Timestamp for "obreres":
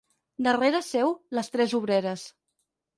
1.83-2.29